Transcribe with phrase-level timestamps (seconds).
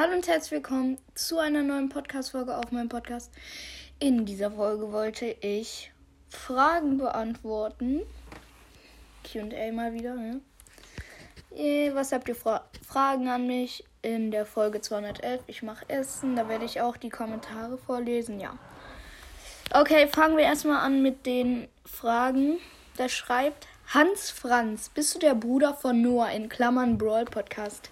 [0.00, 3.32] Hallo und herzlich willkommen zu einer neuen Podcast-Folge auf meinem Podcast.
[3.98, 5.90] In dieser Folge wollte ich
[6.28, 8.02] Fragen beantworten.
[9.24, 10.40] QA mal wieder, ne?
[11.52, 13.82] Eh, Was habt ihr Fra Fragen an mich?
[14.02, 15.40] In der Folge 211.
[15.48, 16.36] Ich mache Essen.
[16.36, 18.56] Da werde ich auch die Kommentare vorlesen, ja.
[19.72, 22.58] Okay, fangen wir erstmal an mit den Fragen.
[22.96, 27.90] Da schreibt Hans Franz, bist du der Bruder von Noah in Klammern Brawl Podcast?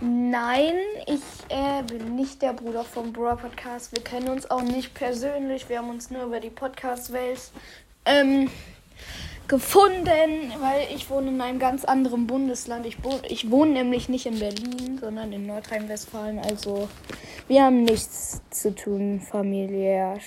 [0.00, 0.74] Nein,
[1.06, 3.92] ich äh, bin nicht der Bruder vom Brawl Podcast.
[3.92, 5.68] Wir kennen uns auch nicht persönlich.
[5.68, 7.52] Wir haben uns nur über die Podcast-Welt
[8.04, 8.50] ähm,
[9.46, 12.86] gefunden, weil ich wohne in einem ganz anderen Bundesland.
[12.86, 16.40] Ich, ich wohne nämlich nicht in Berlin, sondern in Nordrhein-Westfalen.
[16.40, 16.88] Also
[17.46, 20.18] wir haben nichts zu tun familiär.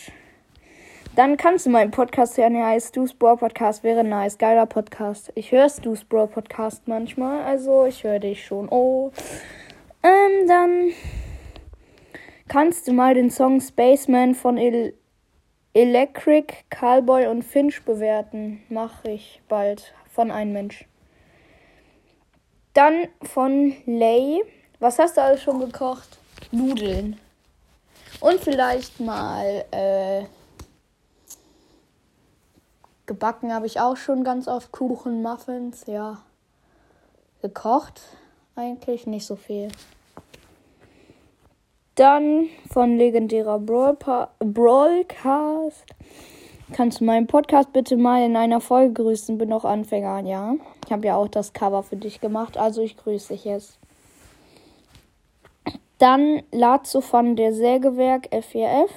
[1.17, 2.53] Dann kannst du meinen Podcast hören.
[2.53, 3.83] Er heißt Stu's Brawl Podcast.
[3.83, 4.37] Wäre nice.
[4.37, 5.31] Geiler Podcast.
[5.33, 7.43] Ich höre Stu's Brawl Podcast manchmal.
[7.43, 8.69] Also ich höre dich schon.
[8.69, 9.11] Oh.
[10.03, 10.91] Ähm, dann
[12.47, 14.93] kannst du mal den Song Spaceman von El
[15.73, 18.61] Electric, Cowboy und Finch bewerten.
[18.69, 20.85] Mache ich bald von einem Mensch.
[22.75, 24.43] Dann von Lay.
[24.79, 26.19] Was hast du alles schon gekocht?
[26.51, 27.19] Nudeln.
[28.19, 30.25] Und vielleicht mal äh,
[33.07, 34.71] gebacken habe ich auch schon ganz oft.
[34.71, 36.19] Kuchen, Muffins, ja.
[37.41, 38.01] Gekocht
[38.55, 39.69] eigentlich nicht so viel.
[41.95, 43.97] Dann von legendärer Brawl
[44.39, 45.85] Brawlcast.
[46.73, 49.37] Kannst du meinen Podcast bitte mal in einer Folge grüßen?
[49.37, 50.55] Bin noch Anfänger, ja.
[50.85, 53.79] Ich habe ja auch das Cover für dich gemacht, also ich grüße dich jetzt.
[55.97, 58.89] Dann Lazo von der Sägewerk F4F.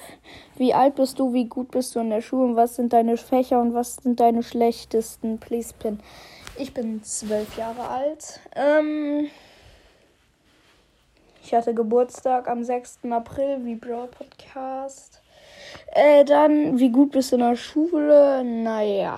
[0.57, 1.33] Wie alt bist du?
[1.33, 2.43] Wie gut bist du in der Schule?
[2.43, 5.39] Und was sind deine Fächer und was sind deine schlechtesten?
[5.39, 5.99] Please pin.
[6.57, 8.39] Ich bin zwölf Jahre alt.
[8.55, 9.29] Ähm,
[11.43, 12.99] ich hatte Geburtstag am 6.
[13.09, 15.21] April, wie Brawl Podcast.
[15.93, 18.43] Äh, dann, wie gut bist du in der Schule?
[18.43, 19.17] Naja.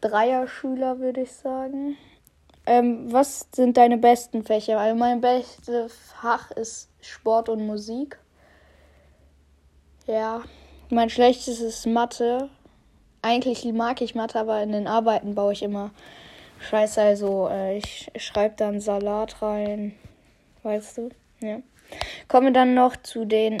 [0.00, 1.96] Dreier-Schüler, würde ich sagen.
[2.66, 4.78] Ähm, was sind deine besten Fächer?
[4.78, 8.18] Also mein bestes Fach ist Sport und Musik.
[10.06, 10.42] Ja.
[10.90, 12.48] Mein schlechtes ist Mathe.
[13.22, 15.90] Eigentlich mag ich Mathe, aber in den Arbeiten baue ich immer
[16.60, 17.00] Scheiße.
[17.00, 19.94] Also äh, ich schreibe dann Salat rein.
[20.62, 21.10] Weißt du?
[21.40, 21.58] Ja.
[22.28, 23.58] Kommen wir dann noch zu den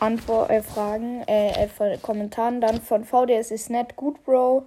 [0.00, 2.60] Antwort äh, Fragen, äh, äh, Kommentaren.
[2.60, 4.66] Dann von VDS ist nett, gut, Bro.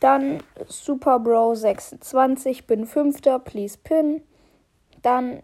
[0.00, 4.22] Dann Super Bro 26, bin Fünfter, please pin.
[5.02, 5.42] Dann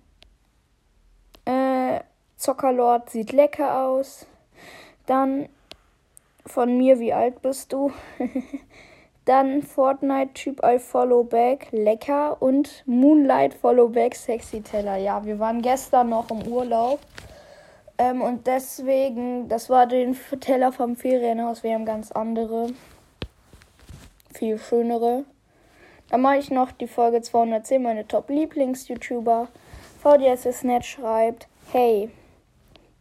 [1.44, 2.00] äh,
[2.36, 4.26] Zockerlord sieht lecker aus.
[5.04, 5.48] Dann
[6.46, 7.92] von mir, wie alt bist du?
[9.26, 12.40] Dann Fortnite-Typ I Follow Back, lecker.
[12.40, 14.96] Und Moonlight Follow Back, Sexy Teller.
[14.96, 17.00] Ja, wir waren gestern noch im Urlaub.
[17.98, 21.62] Ähm, und deswegen, das war den Teller vom Ferienhaus.
[21.62, 22.68] Wir haben ganz andere
[24.36, 25.24] viel schönere.
[26.10, 29.48] Dann mache ich noch die Folge 210, meine Top-Lieblings-YouTuber.
[30.02, 32.10] VDS Net schreibt, hey.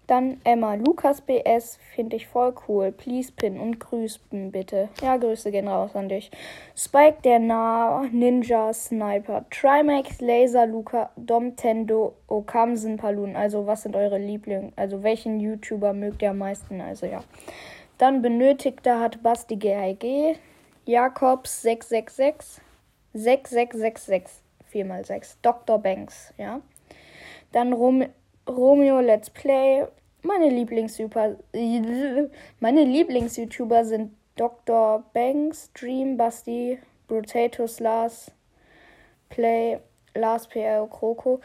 [0.08, 2.92] Dann Emma, Lukas BS, finde ich voll cool.
[2.92, 4.90] Please pin und grüßen bitte.
[5.02, 6.30] Ja, Grüße gehen raus an dich.
[6.76, 13.36] Spike der Nah, Ninja, Sniper, Trimax, Laser, Luca, Domtendo, Okamsen, Palun.
[13.36, 14.72] Also, was sind eure Lieblinge?
[14.76, 16.82] Also, welchen YouTuber mögt ihr am meisten?
[16.82, 17.24] Also, ja.
[17.98, 20.38] Dann Benötigter hat Basti GIG.
[20.86, 22.62] Jakobs 666
[23.14, 25.80] 6666 4 mal 6 Dr.
[25.80, 26.62] Banks, ja.
[27.52, 28.06] Dann Rom
[28.48, 29.88] Romeo Let's Play.
[30.22, 31.00] Meine Lieblings
[32.60, 35.04] meine Lieblings-YouTuber sind Dr.
[35.14, 38.32] Banks, Dream, Basti, Brotatus, Lars,
[39.30, 39.80] Play,
[40.14, 41.40] Lars PL, Kroko.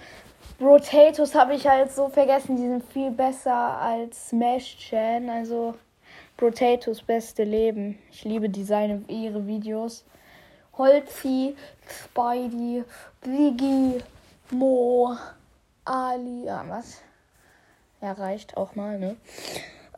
[0.59, 5.75] Brotatus habe ich halt so vergessen, die sind viel besser als Smash Chan, also
[6.41, 7.99] Potatoes beste Leben.
[8.11, 10.07] Ich liebe die seine, ihre Videos.
[10.79, 11.55] Holzi,
[11.87, 12.83] Spidey,
[13.21, 13.99] Biggie,
[14.51, 15.15] Mo,
[15.85, 17.03] Ali, ja, was?
[18.01, 19.17] Ja, reicht auch mal, ne?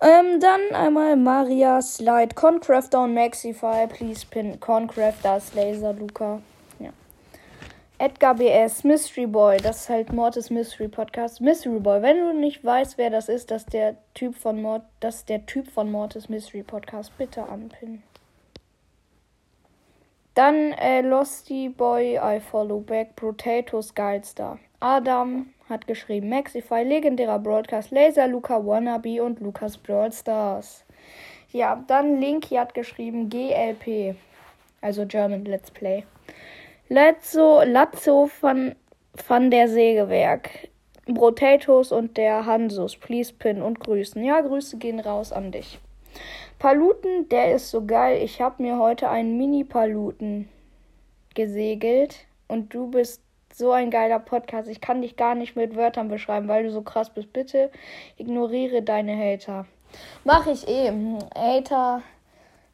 [0.00, 3.86] Ähm, dann einmal Maria, Slide, Concrafter und Maxify.
[3.86, 6.42] Please pin Concrafters, Laser, Luca.
[8.02, 11.40] Edgar BS, Mystery Boy, das ist halt Mortis Mystery Podcast.
[11.40, 14.82] Mystery Boy, wenn du nicht weißt, wer das ist, das ist der Typ von Mort,
[14.98, 18.02] das der Typ von Mortis Mystery Podcast, bitte anpinnen.
[20.34, 24.58] Dann äh, Losty Boy, I Follow Back, Potatoes, Geilstar.
[24.80, 30.84] Adam hat geschrieben, Maxify, legendärer Broadcast, Laser, Luca Wannabe und Lukas Brawl Stars.
[31.52, 34.16] Ja, dann Linky hat geschrieben, GLP,
[34.80, 36.02] also German Let's Play.
[36.92, 38.74] Lazzo, Lazzo von
[39.26, 40.68] Van der Sägewerk,
[41.06, 44.22] Potatoes und der Hansus, please pin und grüßen.
[44.22, 45.78] Ja, Grüße gehen raus an dich.
[46.58, 48.22] Paluten, der ist so geil.
[48.22, 50.50] Ich habe mir heute einen Mini-Paluten
[51.34, 53.22] gesegelt und du bist
[53.54, 54.68] so ein geiler Podcast.
[54.68, 57.32] Ich kann dich gar nicht mit Wörtern beschreiben, weil du so krass bist.
[57.32, 57.70] Bitte
[58.18, 59.64] ignoriere deine Hater.
[60.24, 60.92] Mach ich eh.
[61.34, 62.02] Hater,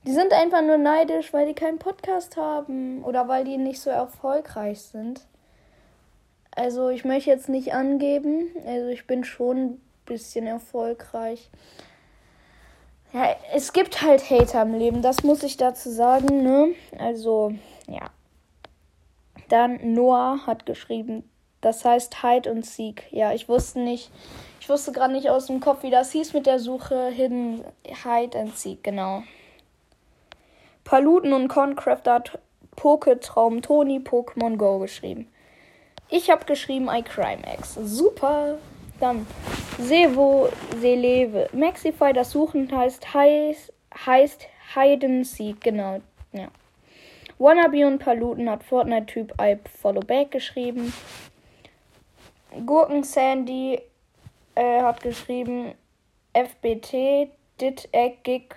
[0.08, 3.90] die sind einfach nur neidisch, weil die keinen Podcast haben oder weil die nicht so
[3.90, 5.20] erfolgreich sind.
[6.50, 8.48] Also ich möchte jetzt nicht angeben.
[8.66, 11.50] Also ich bin schon ein bisschen erfolgreich.
[13.12, 16.74] Ja, es gibt halt Hater im Leben, das muss ich dazu sagen, ne?
[16.98, 17.52] Also,
[17.86, 18.08] ja.
[19.50, 21.28] Dann Noah hat geschrieben,
[21.60, 23.04] das heißt Hide und Seek.
[23.10, 24.10] Ja, ich wusste nicht,
[24.60, 28.38] ich wusste gerade nicht aus dem Kopf, wie das hieß mit der Suche Hidden Hide
[28.38, 29.22] and Seek, genau.
[30.88, 32.38] Paluten und Concrafter hat
[32.74, 35.30] Poketraum Toni Pokémon Go geschrieben.
[36.08, 37.74] Ich habe geschrieben I Crimex.
[37.74, 38.56] Super.
[38.98, 39.26] Dann
[39.78, 40.48] Sevo
[40.80, 41.50] Seleve.
[41.52, 43.70] Maxify, das Suchen heißt, heißt,
[44.06, 46.00] heißt Hide Seek, genau.
[46.32, 46.48] Ja.
[47.38, 50.94] Wannabe und Paluten hat Fortnite-Typ I Follow Back geschrieben.
[52.64, 53.78] Gurken Sandy
[54.54, 55.74] äh, hat geschrieben
[56.32, 57.28] FBT,
[57.60, 58.54] Dit Egg Gig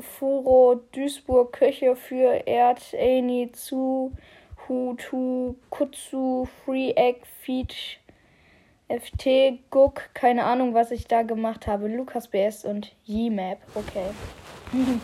[0.00, 4.12] Furo Duisburg Köche für Erd Ani zu
[4.68, 8.00] Hutu Kutsu Free Egg Feed
[8.88, 11.88] FT, Guck, keine Ahnung, was ich da gemacht habe.
[11.88, 13.58] Lukas BS und Yemap.
[13.74, 14.10] Okay.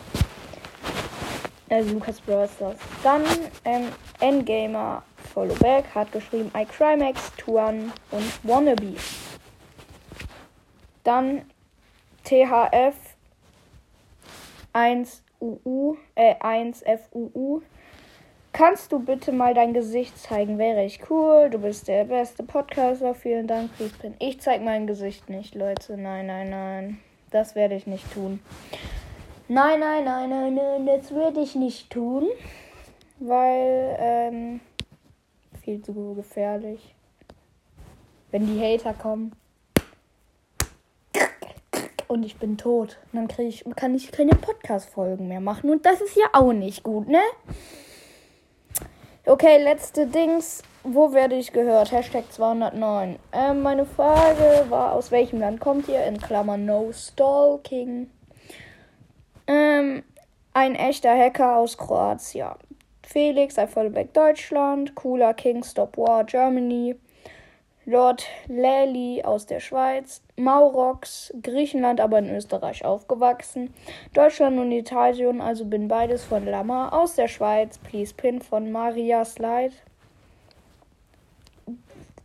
[1.68, 2.76] also Lukas Brawlstars.
[3.02, 3.24] Dann
[3.64, 3.88] ähm,
[4.20, 5.02] Endgamer
[5.34, 8.94] Followback hat geschrieben iCrimex, Tuan und Wannabe.
[11.02, 11.42] Dann
[12.24, 12.94] THF
[14.72, 17.62] 1UU, äh 1FUU
[18.52, 20.58] Kannst du bitte mal dein Gesicht zeigen?
[20.58, 21.48] Wäre ich cool.
[21.50, 23.14] Du bist der beste Podcaster.
[23.14, 24.14] Vielen Dank, Crispin.
[24.18, 25.96] Ich zeig mein Gesicht nicht, Leute.
[25.96, 26.98] Nein, nein, nein.
[27.30, 28.40] Das werde ich nicht tun.
[29.48, 30.86] Nein, nein, nein, nein, nein.
[30.86, 32.28] Das werde ich nicht tun.
[33.20, 34.60] Weil, ähm,
[35.62, 36.94] viel zu gefährlich.
[38.30, 39.32] Wenn die Hater kommen.
[42.12, 42.98] Und ich bin tot.
[43.14, 45.70] Dann krieg ich, kann ich keine Podcast-Folgen mehr machen.
[45.70, 47.22] Und das ist ja auch nicht gut, ne?
[49.24, 50.62] Okay, letzte Dings.
[50.82, 51.90] Wo werde ich gehört?
[51.90, 53.18] Hashtag 209.
[53.32, 56.04] Ähm, meine Frage war, aus welchem Land kommt ihr?
[56.04, 58.10] In Klammern No Stalking.
[59.46, 60.02] Ähm,
[60.52, 62.56] ein echter Hacker aus Kroatien.
[63.02, 64.94] Felix, ein Vollback Deutschland.
[64.96, 66.94] Cooler King, Stop War, Germany.
[67.84, 73.74] Lord Lely aus der Schweiz, Maurox, Griechenland, aber in Österreich aufgewachsen,
[74.14, 79.24] Deutschland und Italien, also bin beides von Lama, aus der Schweiz, Please Pin von Maria
[79.24, 79.74] Slide,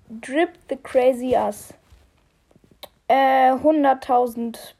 [0.10, 1.74] Drip the Crazy Ass,
[3.08, 4.76] äh, 100.000,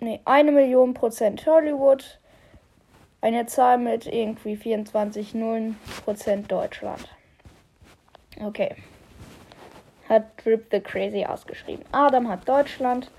[0.00, 2.18] nee, eine Million Prozent Hollywood,
[3.20, 7.08] eine Zahl mit irgendwie 24 Nullen Prozent Deutschland.
[8.40, 8.74] Okay
[10.08, 11.84] hat Drip the Crazy ausgeschrieben.
[11.92, 13.10] Adam hat Deutschland.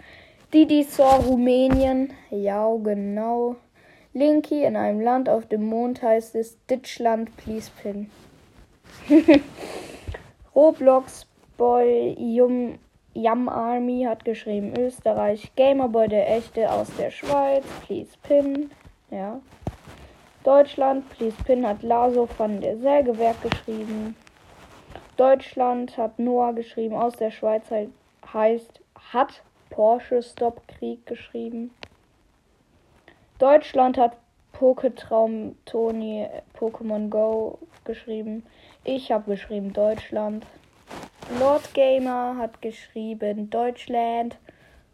[0.54, 2.14] Didi Sor Rumänien.
[2.30, 3.56] Ja, genau.
[4.14, 8.10] Linky in einem Land auf dem Mond heißt es Ditchland, please pin.
[10.56, 11.28] Roblox
[11.58, 12.80] Boy Yum,
[13.14, 15.52] Yum Army hat geschrieben Österreich.
[15.58, 18.72] Gamerboy der echte aus der Schweiz, please pin.
[19.12, 19.42] Ja.
[20.46, 24.16] Deutschland, please pin hat Laso von der Sägewerk geschrieben.
[25.18, 27.64] Deutschland hat Noah geschrieben, aus der Schweiz
[28.34, 28.82] heißt,
[29.14, 31.72] hat Porsche Stop Krieg geschrieben.
[33.40, 34.18] Deutschland hat
[34.54, 38.44] Poketraum Tony Pokémon Go geschrieben.
[38.84, 40.46] Ich habe geschrieben Deutschland.
[41.40, 44.38] Lord Gamer hat geschrieben Deutschland.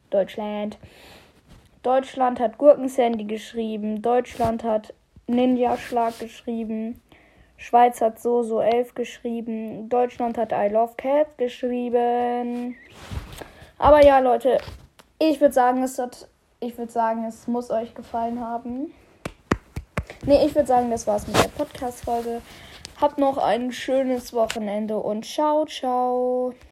[0.09, 0.77] Deutschland.
[1.83, 4.01] Deutschland hat Gurkensandy geschrieben.
[4.01, 4.93] Deutschland hat
[5.27, 7.01] Ninja Schlag geschrieben.
[7.61, 9.87] Schweiz hat so so 11 geschrieben.
[9.87, 12.75] Deutschland hat I Love Cat geschrieben.
[13.77, 14.57] Aber ja, Leute,
[15.19, 16.27] ich würde sagen, es hat,
[16.59, 18.91] ich würde sagen, es muss euch gefallen haben.
[20.25, 22.41] Ne, ich würde sagen, das war's mit der Podcast-Folge.
[22.99, 26.55] Habt noch ein schönes Wochenende und ciao, ciao.